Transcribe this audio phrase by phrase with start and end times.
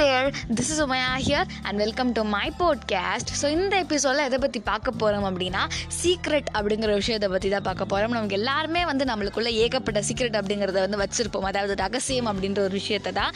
[0.00, 4.60] There this is Umaiya here and welcome to my podcast so இந்த எபிசோடில் எதை பற்றி
[4.68, 5.62] பார்க்க போகிறோம் அப்படின்னா
[6.00, 11.00] சீக்ரெட் அப்படிங்கிற விஷயத்தை பற்றி தான் பார்க்க போகிறோம் நமக்கு எல்லாருமே வந்து நம்மளுக்குள்ள ஏகப்பட்ட சீக்ரெட் அப்படிங்கிறத வந்து
[11.02, 11.46] வச்சுருப்போம்.
[11.50, 13.32] அதாவது ரகசியம் அப்படின்ற ஒரு விஷயத்தை தான்.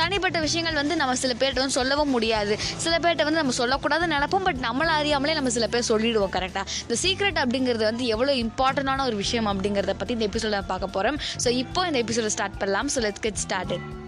[0.00, 2.54] தனிப்பட்ட விஷயங்கள் வந்து நம்ம சில பேர்கிட்ட வந்து சொல்லவும் முடியாது.
[2.84, 4.46] சில பேர்கிட்ட வந்து நம்ம சொல்லக்கூடாதுன்னு நினைப்போம்.
[4.50, 9.18] பட் நம்மளை அறியாமலே நம்ம சில பேர் சொல்லிடுவோம் கரெக்டாக இந்த சீக்ரெட் அப்படிங்கிறது வந்து எவ்வளோ இம்பார்ட்டண்டான ஒரு
[9.24, 12.90] விஷயம் அப்படிங்கிறத பற்றி இந்த எபிசோட பார்க்க போகிறோம் ஸோ இப்போ இந்த எபிசோட ஸ்டார்ட் பண்ணலாம்.
[12.96, 14.01] So let's get started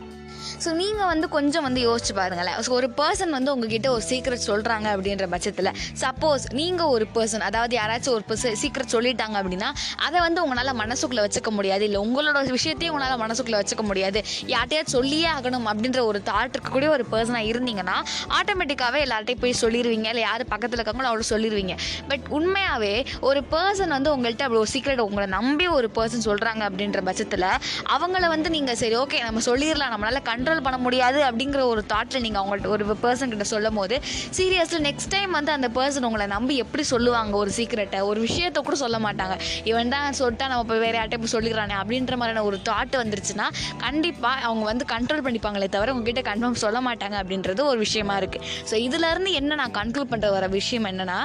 [0.64, 2.58] so நீங்கள் வந்து கொஞ்சம் வந்து யோசிச்சு பாருங்களேன்.
[2.66, 5.70] ஸோ ஒரு பர்சன் வந்து உங்ககிட்ட ஒரு சீக்ரெட் சொல்கிறாங்க அப்படின்ற பட்சத்தில்
[6.02, 9.70] சப்போஸ் நீங்கள் ஒரு பர்சன் அதாவது யாராச்சும் ஒரு பர்சன் சீக்ரெட் சொல்லிட்டாங்க அப்படின்னா
[10.06, 11.84] அதை வந்து உங்களால் மனசுக்குள்ளே வச்சுக்க முடியாது.
[11.88, 14.22] இல்லை உங்களோட விஷயத்தையும் உங்களால் மனசுக்குள்ளே வச்சுக்க முடியாது.
[14.54, 17.96] யார்ட்டையாச்சும் சொல்லியே ஆகணும் அப்படின்ற ஒரு தாட் இருக்கக்கூடிய ஒரு பர்சனாக இருந்தீங்கன்னா
[18.38, 21.76] ஆட்டோமேட்டிக்காகவே எல்லார்ட்டையும் போய் சொல்லிடுவீங்க இல்லை யார் பக்கத்தில் இருக்காங்களோ அவ்வளோ சொல்லிடுவீங்க
[22.10, 22.94] பட் உண்மையாகவே
[23.28, 27.48] ஒரு பர்சன் வந்து உங்கள்கிட்ட அப்படி ஒரு சீக்ரெட் உங்களை நம்பி ஒரு பர்சன் சொல்கிறாங்க அப்படின்ற பட்சத்தில்
[27.96, 29.92] அவங்கள வந்து நீங்கள் சரி ஓகே நம்ம சொல்லிடலாம்.
[29.94, 33.96] நம்மளால் கண்ட்ரோல் பண்ண முடியாது அப்படிங்கிற ஒரு தாட்டில் நீங்கள் அவங்கள்ட்ட ஒரு பர்சன் கிட்ட சொல்லும் போது
[34.38, 37.32] சீரியஸ்லி நெக்ஸ்ட் டைம் வந்து அந்த பர்சன் உங்களை நம்பி எப்படி சொல்லுவாங்க?
[37.42, 39.34] ஒரு சீக்ரெட்டை ஒரு விஷயத்த கூட சொல்ல மாட்டாங்க.
[39.70, 43.46] இவன் தான் சொல்லிட்டா நம்ம இப்போ வேறு யார்ட்டே போய் சொல்லிக்கிறானே அப்படின்ற மாதிரியான ஒரு தாட் வந்துருச்சுன்னா
[43.84, 48.74] கண்டிப்பாக அவங்க வந்து கண்ட்ரோல் பண்ணிப்பாங்களே தவிர உங்ககிட்ட கன்ஃபார்ம் சொல்ல மாட்டாங்க அப்படின்றது ஒரு விஷயமா இருக்குது ஸோ
[48.86, 51.18] இதுலேருந்து என்ன நான் கன்க்ளூட் பண்ணுற வர விஷயம் என்னென்னா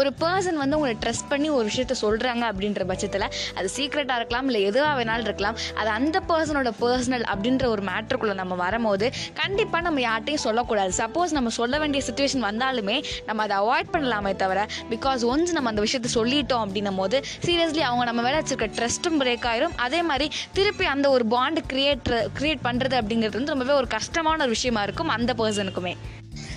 [0.00, 3.26] ஒரு பர்சன் வந்து உங்களை ட்ரெஸ்ட் பண்ணி ஒரு விஷயத்த சொல்கிறாங்க அப்படின்ற பட்சத்தில்
[3.58, 8.55] அது சீக்ரெட்டாக இருக்கலாம் இல்லை எதுவாக வேணாலும் இருக்கலாம் அது அந்த பர்சனோட பர்சனல் அப்படின்ற ஒரு மேட்ருக்குள்ளே நம்ம
[8.56, 10.92] வரும்போது கண்டிப்பாக நம்ம யார்ட்டையும் சொல்லக்கூடாது.
[10.96, 15.84] சப்போஸ் நம்ம சொல்ல வேண்டிய சுச்சுவேஷன் வந்தாலுமே நம்ம அதை அவாய்ட் பண்ணலாமே தவிர பிகாஸ் ஒன்ஸ் நம்ம அந்த
[15.86, 19.76] விஷயத்தை சொல்லிட்டோம் அப்படின்னும் போது சீரியஸ்லி அவங்க நம்ம மேலே வச்சிருக்க ட்ரஸ்ட்டும் பிரேக் ஆயிரும்.
[19.76, 24.52] அதே மாதிரி திருப்பி அந்த ஒரு பாண்டு கிரியேட் கிரியேட் பண்ணுறது அப்படிங்கிறது வந்து ரொம்பவே ஒரு கஷ்டமான ஒரு
[24.58, 25.94] விஷயமா இருக்கும் அந்த பர்சனுக்குமே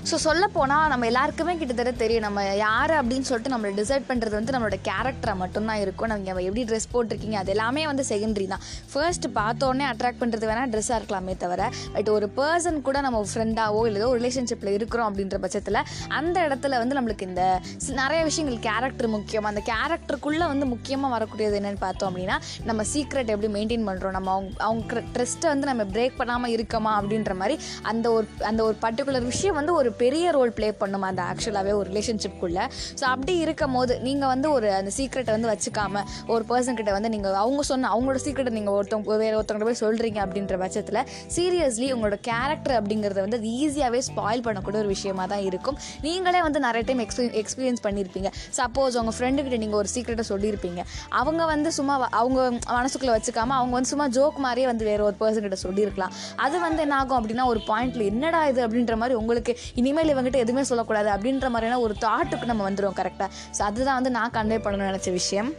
[0.09, 2.25] ஸோ சொல்ல போனால் நம்ம எல்லாருக்குமே கிட்டத்தட்ட தெரியும்.
[2.27, 6.09] நம்ம யார் அப்படின்னு சொல்லிட்டு நம்மளை டிசைட் பண்ணுறது வந்து நம்மளோட கேரக்டரை மட்டும்தான் இருக்கும்.
[6.11, 8.63] நம்ம எப்படி ட்ரெஸ் போட்டிருக்கீங்க அது எல்லாமே வந்து செகண்டரி தான்.
[8.91, 14.07] ஃபர்ஸ்ட் பார்த்தோன்னே அட்ராக்ட் பண்ணுறது வேணால் ட்ரெஸ்ஸாக இருக்கலாமே தவிர பட் ஒரு பர்சன் கூட நம்ம ஃப்ரெண்டாவோ இல்லை
[14.11, 15.81] ஒரு ரிலேஷன்ஷிப்பில் இருக்கிறோம் அப்படின்ற பட்சத்தில்
[16.19, 17.43] அந்த இடத்துல வந்து நம்மளுக்கு இந்த
[18.01, 19.49] நிறைய விஷயங்கள் கேரக்டர் முக்கியம்.
[19.51, 22.37] அந்த கேரக்டருக்குள்ளே வந்து முக்கியமாக வரக்கூடியது என்னென்னு பார்த்தோம் அப்படின்னா
[22.69, 27.33] நம்ம சீக்ரெட் எப்படி மெயின்டைன் பண்ணுறோம் நம்ம அவங்க அவங்க ட்ரெஸ்ட்டை வந்து நம்ம பிரேக் பண்ணாமல் இருக்கமா அப்படின்ற
[27.41, 27.57] மாதிரி
[27.91, 31.89] அந்த ஒரு அந்த ஒரு பர்டிகுலர் விஷயம் வந்து ஒரு பெரிய ரோல் ப்ளே பண்ணும் அந்த ஆக்சுவலாகவே ஒரு
[31.89, 32.63] ரிலேஷன்ஷிப்குள்ளே
[32.95, 37.09] ஸோ அப்படி இருக்கும் போது நீங்கள் வந்து ஒரு அந்த சீக்ரெட்டை வந்து வச்சுக்காம ஒரு பர்சன் கிட்ட வந்து
[37.09, 41.01] நீங்கள் அவங்க சொன்ன அவங்களோட சீக்ரெட்டை நீங்கள் ஒருத்தவங்க வேறு ஒருத்தவங்க போய் சொல்கிறீங்க அப்படின்ற பட்சத்தில்
[41.35, 45.77] சீரியஸ்லி உங்களோட கேரக்டர் அப்படிங்கிறத வந்து அது ஈஸியாகவே ஸ்பாயில் பண்ணக்கூடிய ஒரு விஷயமா தான் இருக்கும்.
[46.01, 50.81] நீங்களே வந்து நிறைய டைம் எக்ஸ்பீ எக்ஸ்பீரியன்ஸ் பண்ணியிருப்பீங்க சப்போஸ் உங்கள் ஃப்ரெண்டுக்கிட்ட நீங்கள் ஒரு சீக்ரெட்டை சொல்லியிருப்பீங்க
[51.15, 52.39] அவங்க வந்து சும்மா வ- அவங்க
[52.73, 56.81] மனசுக்குள்ளே வச்சுக்காம அவங்க வந்து சும்மா ஜோக் மாதிரியே வந்து வேறு ஒரு பர்சன் கிட்ட சொல்லியிருக்கலாம் அது வந்து
[56.81, 61.47] என்ன ஆகும் அப்படின்னா ஒரு பாயிண்ட்ல என்னடா இது அப்படின்ற மாதிரி உங்களுக்கு இனிமேல் இவங்ககிட்ட எதுவுமே சொல்லக்கூடாது அப்படின்ற
[61.55, 65.49] மாதிரியான ஒரு தாட்டுக்கு நம்ம வந்துடுவோம் கரெக்டாக ஸோ அதுதான் வந்து நான் கன்வே பண்ணணும்னு நினச்ச விஷயம்.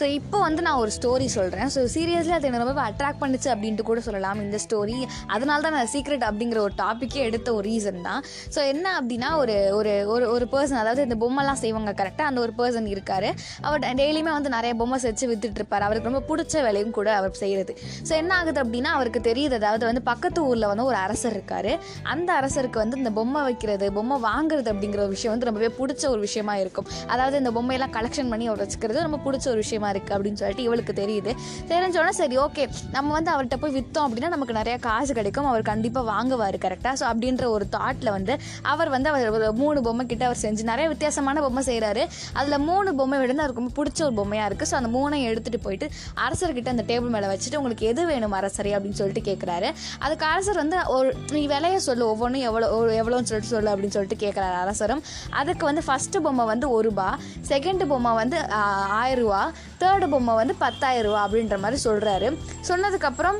[0.00, 3.86] ஸோ இப்போ வந்து நான் ஒரு ஸ்டோரி சொல்கிறேன் ஸோ சீரியஸ்லி அது என்ன ரொம்ப அட்ராக்ட் பண்ணுச்சு அப்படின்ட்டு
[3.90, 4.40] கூட சொல்லலாம்.
[4.46, 4.98] இந்த ஸ்டோரி
[5.34, 8.22] அதனால தான் நான் சீக்ரெட் அப்படிங்கிற ஒரு டாப்பிக்கே எடுத்த ஒரு ரீசன் தான்.
[8.54, 12.54] ஸோ என்ன அப்படின்னா ஒரு ஒரு ஒரு ஒரு பர்சன் அதாவது இந்த பொம்மைலாம் செய்வாங்க கரெக்டாக அந்த ஒரு
[12.60, 13.28] பர்சன் இருக்கார்.
[13.66, 17.72] அவர் டெய்லியுமே வந்து நிறைய பொம்மை செஞ்சு வித்துட்டு அவருக்கு ரொம்ப பிடிச்ச வேலையும் கூட அவர் செய்கிறது
[18.08, 19.54] ஸோ என்ன ஆகுது அப்படின்னா அவருக்கு தெரியுது.
[19.60, 21.70] அதாவது வந்து பக்கத்து ஊரில் வந்து ஒரு அரசர் இருக்கார்.
[22.12, 26.20] அந்த அரசருக்கு வந்து இந்த பொம்மை வைக்கிறது பொம்மை வாங்குறது அப்படிங்கிற ஒரு விஷயம் வந்து ரொம்பவே பிடிச்ச ஒரு
[26.26, 26.86] விஷயமா இருக்கும்.
[27.14, 30.92] அதாவது இந்த பொம்மையெல்லாம் கலெக்ஷன் பண்ணி அவர் வச்சுக்கிறது ரொம்ப பிடிச்ச ஒரு விஷயம் இருக்குது அப்படின்னு சொல்லிட்டு இவளுக்கு
[30.94, 31.30] தெரியுது.
[31.68, 35.48] தெரிஞ்சோடனே சரி ஓகே நம்ம வந்து அவர்கிட்ட போய் விற்றோம் அப்படின்னா நமக்கு நிறைய காசு கிடைக்கும்.
[35.50, 38.34] அவர் கண்டிப்பாக வாங்குவார் கரெக்டாக ஸோ அப்படின்ற ஒரு தாட்டில் வந்து
[38.66, 42.02] அவர் வந்து அவர் ஒரு மூணு பொம்மை கிட்ட அவர் செஞ்சு நிறைய வித்தியாசமான பொம்மை செய்கிறாரு
[42.38, 45.86] அதில் மூணு பொம்மை விட அவருக்கு ரொம்ப பிடிச்ச ஒரு பொம்மையாக இருக்குது ஸோ அந்த மூணையும் எடுத்துகிட்டு போயிட்டு
[46.24, 49.68] அரசர்கிட்ட அந்த டேபிள் மேலே வச்சுட்டு உங்களுக்கு எது வேணும் அரசரே அப்படின்னு சொல்லிட்டு கேட்குறாரு
[50.00, 52.68] அதுக்கு அரசர் வந்து ஒரு நீ விலையை சொல்லு ஒவ்வொன்றும் எவ்வளோ
[52.98, 55.02] எவ்வளோன்னு சொல்லிட்டு சொல்லு அப்படின்னு சொல்லிட்டு கேட்குறாரு அரசரும்.
[55.38, 57.08] அதுக்கு வந்து ஃபஸ்ட்டு பொம்மை வந்து ஒரு ரூபா
[57.48, 58.60] செகண்ட் பொம்மை வந்து ஆ,
[58.98, 59.40] ஆயிரம் ரூபா
[59.78, 62.28] தேர்டு பொம்மை வந்து பத்தாயிரம் ரூபா அப்படின்ற மாதிரி சொல்கிறாரு
[62.68, 63.38] சொன்னதுக்கப்புறம்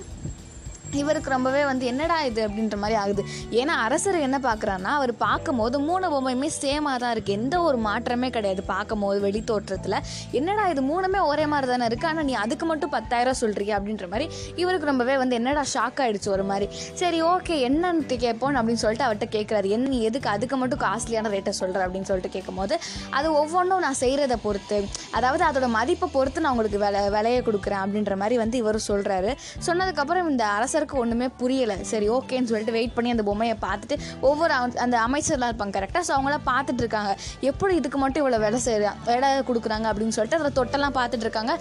[1.03, 3.22] இவருக்கு ரொம்பவே வந்து என்னடா இது அப்படின்ற மாதிரி ஆகுது.
[3.60, 8.65] ஏன்னா அரசர் என்ன பார்க்குறான்னா அவர் பார்க்கும்போது மூணு பொம்மையுமே சேமாக தான் இருக்குது எந்த ஒரு மாற்றமே கிடையாது
[8.72, 9.99] பார்க்கும்போது வெளி தோற்றத்தில்.
[10.41, 14.28] என்னடா இது மூணுமே ஒரே மாதிரி தானே இருக்குது ஆனால் நீ அதுக்கு மட்டும் பத்தாயிரம் சொல்கிறீங்க அப்படின்ற மாதிரி
[14.62, 16.69] இவருக்கு ரொம்பவே வந்து என்னடா ஷாக் ஆகிடுச்சு ஒரு மாதிரி.
[17.02, 19.69] சரி ஓகே என்னன்னு கேட்போம் அப்படின்னு சொல்லிட்டு அவர்கிட்ட கேட்குறாரு.
[19.76, 22.75] என்ன நீ எதுக்கு அதுக்கு மட்டும் காஸ்ட்லியான ரேட்டை சொல்கிற அப்படின்னு சொல்லிட்டு கேட்கும்போது
[23.19, 24.79] அது ஒவ்வொன்றும் நான் செய்கிறத பொறுத்து
[25.19, 29.31] அதாவது அதோட மதிப்பை பொறுத்து நான் உங்களுக்கு விலை விலையை கொடுக்குறேன் அப்படின்ற மாதிரி வந்து இவர் சொல்கிறாரு
[29.67, 31.77] சொன்னதுக்கப்புறம் இந்த அரசர் யாருக்கும் ஒன்றுமே புரியலை.
[31.91, 33.97] சரி ஓகேன்னு சொல்லிட்டு வெயிட் பண்ணி அந்த பொம்மையை பார்த்துட்டு
[34.29, 34.53] ஒவ்வொரு
[34.85, 37.13] அந்த அமைச்சர்லாம் இருப்பாங்க கரெக்டாக ஸோ அவங்களாம் பார்த்துட்டு இருக்காங்க.
[37.51, 41.55] எப்படி இதுக்கு மட்டும் இவ்வளோ விலை செய்ய விலை கொடுக்குறாங்க அப்படின்னு சொல்லிட்டு அதில் தொட்டெல்லாம் பார்த்துட்டு இருக்காங்க.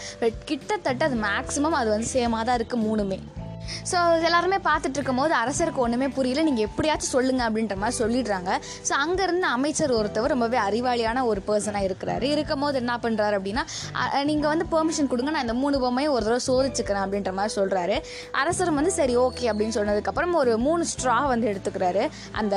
[0.51, 3.19] கிட்டத்தட்ட அது மேக்ஸிமம் அது வந்து சேமாக தான் இருக்குது மூணுமே.
[3.91, 6.41] ஸோ எல்லாருமே பார்த்துட்டு இருக்கும்போது அரசருக்கு ஒன்றுமே புரியல.
[6.41, 8.49] நீங்கள் எப்படியாச்சும் சொல்லுங்கள் அப்படின்ற மாதிரி சொல்லிடுறாங்க.
[8.87, 12.21] ஸோ அங்கேருந்து அமைச்சர் ஒருத்தவர் ரொம்பவே அறிவாளியான ஒரு பர்சனாக இருக்கிறாரு.
[12.33, 13.63] இருக்கும் போது என்ன பண்ணுறாரு அப்படின்னா
[14.23, 17.95] நீங்கள் வந்து பெர்மிஷன் கொடுங்க நான் இந்த மூணு பொம்மையும் ஒரு தடவை சோதிச்சுக்கிறேன் அப்படின்ற மாதிரி சொல்கிறாரு
[18.31, 22.55] அரசரும் வந்து சரி ஓகே அப்படின்னு சொன்னதுக்கப்புறம் ஒரு மூணு ஸ்ட்ரா வந்து எடுத்துக்கிறாரு அந்த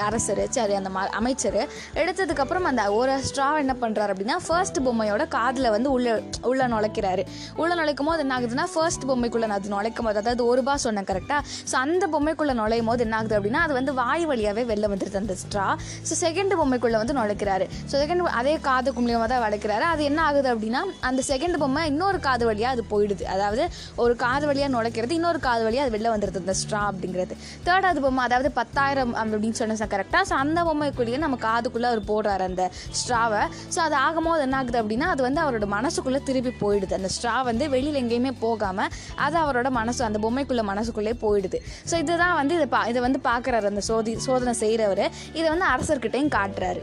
[0.00, 1.60] அரசர் சரி அந்த ம- அமைச்சர்.
[1.94, 6.08] எடுத்ததுக்கப்புறம் அந்த ஒரு ஸ்ட்ரா என்ன பண்ணுறாரு அப்படின்னா ஃபர்ஸ்ட் பொம்மையோட காதில் வந்து உள்ள
[6.42, 7.22] உள்ள நுழைக்கிறாரு.
[7.56, 11.40] உள்ள நுழைக்கும் போது என்ன ஆகுதுன்னா ஃபர்ஸ்ட் பொம்மைக்குள்ளே அது நுழைக்கும் போது அதாவது ஒரு பா சொன்னேன் கரெக்டாக
[11.70, 15.36] ஸோ அந்த பொம்மைக்குள்ளே நுழையும் போது என்ன ஆகுது அப்படின்னா அது வந்து வாய் வழியாகவே வெளில வந்துடுது அந்த
[15.42, 15.66] ஸ்ட்ரா
[16.08, 17.66] ஸோ செகண்ட் பொம்மைக்குள்ளே வந்து நுழைக்கிறாரு.
[17.90, 22.18] ஸோ செகண்ட் அதே காது கும்ளியமாக தான் வளைக்கிறாரு அது என்ன ஆகுது அப்படின்னா அந்த செகண்ட் பொம்மை இன்னொரு
[22.26, 23.24] காது வழியாக அது போயிடுது.
[23.34, 23.64] அதாவது
[24.04, 27.34] ஒரு காது வழியாக நுழைக்கிறது இன்னொரு காது வழியாக அது வெளில வந்துடுது அந்த ஸ்ட்ரா அப்படிங்கிறது.
[27.66, 32.64] தேர்டாவது பொம்மை அதாவது பத்தாயிரம் அப்படின்னு சொன்ன கரெக்டாக ஸோ அந்த பொம்மைக்குள்ளேயே நம்ம காதுக்குள்ளே அவர் போடுறாரு அந்த
[33.00, 33.42] ஸ்ட்ராவை
[33.74, 36.94] ஸோ அது ஆகும்போது என்ன ஆகுது அப்படின்னா அது வந்து அவரோட மனசுக்குள்ளே திருப்பி போயிடுது.
[37.00, 38.90] அந்த ஸ்ட்ரா வந்து வெளியில் எங்கேயுமே போகாமல்
[39.26, 41.58] அது அவரோட மனசு அந்த பொம்மை பொம்மைக்குள்ள மனசுக்குள்ளே போயிடுது.
[41.90, 45.04] ஸோ இதுதான் வந்து இதை பா இதை வந்து பார்க்குறாரு அந்த சோதி சோதனை செய்கிறவர்
[45.38, 46.80] இதை வந்து அரசர்கிட்டையும் காட்டுறாரு.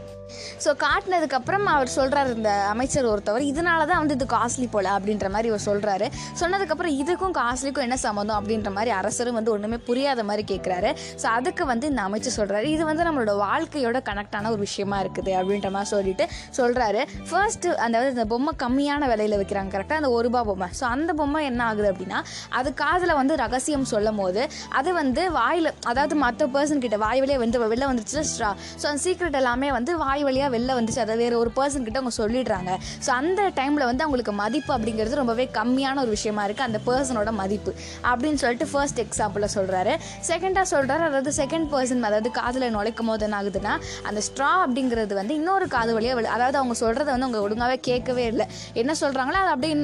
[0.62, 5.48] ஸோ காட்டினதுக்கப்புறம் அவர் சொல்கிறார் இந்த அமைச்சர் ஒருத்தவர் இதனால தான் வந்து இது காஸ்ட்லி போல அப்படின்ற மாதிரி
[5.50, 6.06] இவர் சொல்கிறாரு
[6.40, 10.90] சொன்னதுக்கப்புறம் இதுக்கும் காஸ்ட்லிக்கும் என்ன சம்மந்தம் அப்படின்ற மாதிரி அரசரும் வந்து ஒன்றுமே புரியாத மாதிரி கேட்குறாரு
[11.22, 15.70] ஸோ அதுக்கு வந்து இந்த அமைச்சர் சொல்கிறாரு இது வந்து நம்மளோட வாழ்க்கையோட கனெக்டான ஒரு விஷயமா இருக்குது அப்படின்ற
[15.76, 16.26] மாதிரி சொல்லிட்டு
[16.60, 20.70] சொல்கிறாரு ஃபர்ஸ்ட் அந்த இந்த பொம்மை கம்மியான விலையில் விற்கிறாங்க கரெக்டாக அந்த ஒரு ரூபா பொம்மை.
[20.80, 22.20] ஸோ அந்த பொம்மை என்ன ஆகுது அப்படின்னா
[22.58, 24.42] அது காதில் வந்து ரகசியம் சொல்லும் போது
[24.80, 28.50] அது வந்து வாயில் அதாவது மற்ற பர்சன் கிட்ட வாய் வழியாக வந்து வெளில வந்துருச்சு ஸ்ட்ரா
[28.80, 31.00] ஸோ அந்த சீக்ரெட் எல்லாமே வந்து வாய் வழியாக வெளில வந்துச்சு.
[31.04, 32.70] அதை வேறு ஒரு பர்சன் கிட்ட அவங்க சொல்லிடுறாங்க.
[33.06, 37.72] ஸோ அந்த டைமில் வந்து அவங்களுக்கு மதிப்பு அப்படிங்கிறது ரொம்பவே கம்மியான ஒரு விஷயமா இருக்குது அந்த பர்சனோட மதிப்பு
[38.10, 39.92] அப்படின்னு சொல்லிட்டு ஃபர்ஸ்ட் எக்ஸாம்பிளில் சொல்கிறாரு
[40.28, 43.74] செகண்டாக சொல்கிறாரு அதாவது செகண்ட் பர்சன் அதாவது காதில் நுழைக்கும் போது என்ன ஆகுதுன்னா
[44.10, 48.46] அந்த ஸ்ட்ரா அப்படிங்கிறது வந்து இன்னொரு காது வழியாக அதாவது அவங்க சொல்கிறத வந்து அவங்க ஒழுங்காகவே கேட்கவே இல்லை.
[48.82, 49.74] என்ன சொல்கிறாங்களோ அது அப்படியே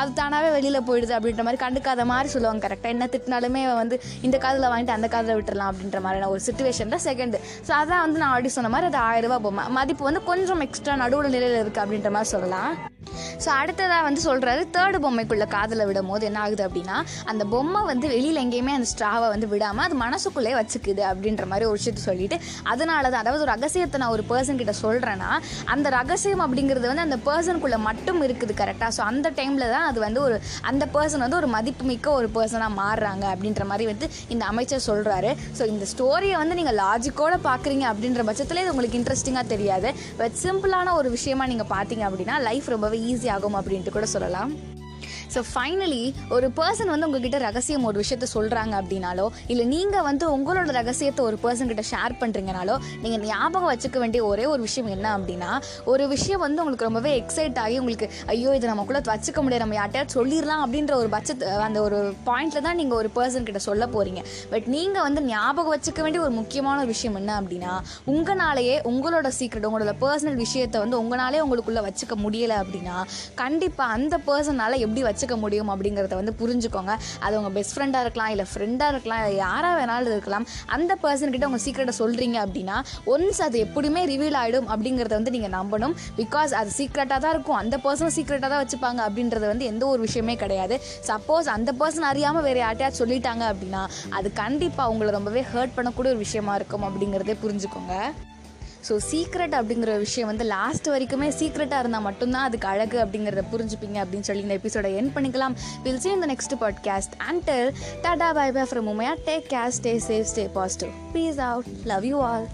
[0.00, 4.70] அது தானாகவே வெளியில் போயிடுது அப்படின்ற மாதிரி கண்டுக்காத மாதிரி சொல்லுவாங்க கரெக்டாக என்ன திட்டினாலுமே வந்து இந்த காதில்
[4.72, 8.72] வாங்கிட்டு அந்த காதில் விட்டுறலாம் அப்படின்ற மாதிரியான ஒரு சுச்சுவேஷனில் செகண்டு ஸோ அதான் வந்து நான் ஆல்ரெடி சொன்ன
[8.74, 9.66] மாதிரி அது ஆயிரம் ரூபாய் பொம்மை.
[9.78, 12.87] மதிப்பு வந்து கொஞ்சம் எக்ஸ்ட்ரா நடுவில் நிலையில் இருக்குது அப்படின்ற மாதிரி சொல்லலாம்.
[13.44, 18.06] ஸோ அடுத்ததாக வந்து சொல்கிறாரு தேர்டு பொம்மைக்குள்ளே காதில் விடும் போது என்ன ஆகுது அப்படின்னா அந்த பொம்மை வந்து
[18.08, 23.04] வெளியில் எங்கேயுமே அந்த ஸ்ட்ராவை வந்து விடாமல் அது மனசுக்குள்ளே வச்சுக்குது அப்படின்ற மாதிரி ஒரு விஷயத்தை சொல்லிட்டு அதனால
[23.10, 25.30] தான் அதாவது ஒரு ரகசியத்தை நான் ஒரு பர்சன் கிட்ட சொல்கிறேன்னா
[25.64, 30.20] அந்த ரகசியம் அப்படிங்கிறது வந்து அந்த பர்சனுக்குள்ளே மட்டும் இருக்குது கரெக்டாக ஸோ அந்த டைமில் தான் அது வந்து
[30.20, 35.30] ஒரு அந்த பர்சன் வந்து ஒரு மதிப்புமிக்க ஒரு பர்சனாக மாறுறாங்க அப்படின்ற மாதிரி வந்து இந்த அமைச்சர் சொல்கிறாரு
[35.58, 39.88] ஸோ இந்த ஸ்டோரியை வந்து நீங்கள் லாஜிக்கோட பார்க்குறீங்க அப்படின்ற பட்சத்தில் இது உங்களுக்கு இன்ட்ரெஸ்டிங்காக தெரியாது.
[40.18, 42.98] பட் சிம்பிளான ஒரு விஷயமா நீங்கள் பார்த்தீங்க அப்படின்னா லைஃப் ரொம்பவே
[43.28, 44.50] ஈஸி ஆகும் அப்படின்ட்டு கூட சொல்லலாம்.
[45.34, 50.70] ஸோ ஃபைனலி ஒரு பர்சன் வந்து உங்ககிட்ட ரகசியம் ஒரு விஷயத்த சொல்கிறாங்க அப்படின்னாலோ இல்லை நீங்கள் வந்து உங்களோட
[50.70, 55.50] ரகசியத்தை ஒரு பர்சன் கிட்ட ஷேர் பண்ணுறீங்கனாலோ நீங்கள் ஞாபகம் வச்சுக்க வேண்டிய ஒரே ஒரு விஷயம் என்ன அப்படின்னா
[55.84, 59.58] ஒரு விஷயம் வந்து உங்களுக்கு ரொம்பவே எக்ஸைட் ஆகி உங்களுக்கு ஐயோ இதை நமக்குள்ளே வச்சுக்க முடியாது.
[59.58, 63.86] நம்ம யார்ட்டையாவது சொல்லிடலாம் அப்படின்ற ஒரு பட்சத்து அந்த ஒரு பாயிண்ட்டில் தான் நீங்கள் ஒரு பர்சன் கிட்ட சொல்ல
[63.86, 64.20] போகிறீங்க
[64.50, 67.72] பட் நீங்கள் வந்து ஞாபகம் வச்சுக்க வேண்டிய ஒரு முக்கியமான ஒரு விஷயம் என்ன அப்படின்னா
[68.06, 72.96] உங்களாலேயே உங்களோட சீக்ரெட் உங்களோட பர்சனல் விஷயத்தை வந்து உங்களாலே உங்களுக்குள்ளே வச்சுக்க முடியலை அப்படின்னா
[73.34, 76.92] கண்டிப்பாக அந்த பர்சனால் எப்படி வச்சு வச்சுக்க முடியும் அப்படிங்கிறத வந்து புரிஞ்சுக்கோங்க.
[77.26, 80.46] அது உங்கள் பெஸ்ட் ஃப்ரெண்டாக இருக்கலாம் இல்லை ஃப்ரெண்டாக இருக்கலாம் இல்லை யாராக வேணாலும் இருக்கலாம்.
[80.76, 82.76] அந்த பர்சன் கிட்ட உங்கள் சீக்ரெட்டை சொல்கிறீங்க அப்படின்னா
[83.14, 85.94] ஒன்ஸ் அது எப்படியுமே ரிவீல் ஆகிடும் அப்படிங்கிறத வந்து நீங்கள் நம்பணும்.
[86.20, 87.58] பிகாஸ் அது சீக்ரெட்டாக தான் இருக்கும்.
[87.62, 90.76] அந்த பர்சன் சீக்ரெட்டாக தான் வச்சுப்பாங்க அப்படின்றது வந்து எந்த ஒரு விஷயமே கிடையாது.
[91.10, 93.84] சப்போஸ் அந்த பர்சன் அறியாமல் வேறு யார்ட்டையாவது சொல்லிட்டாங்க அப்படின்னா
[94.18, 97.94] அது கண்டிப்பாக அவங்கள ரொம்பவே ஹர்ட் பண்ணக்கூடிய ஒரு விஷயமா இருக்கும் அப்படிங்கிறதே புரிஞ்சுக்கோங்க.
[98.88, 104.28] ஸோ சீக்ரெட் அப்படிங்கிற விஷயம் வந்து லாஸ்ட் வரைக்குமே சீக்ரெட்டாக இருந்தால் மட்டும்தான் அதுக்கு அழகு அப்படிங்கிறத புரிஞ்சுப்பீங்க அப்படின்னு
[104.28, 105.56] சொல்லி இந்த எபிசோட என் பண்ணிக்கலாம்.
[105.82, 107.50] வில் see இந்த next podcast and
[108.02, 109.14] tata bye bye from Umaiya.
[109.26, 112.48] Take care stay safe stay positive peace out love you all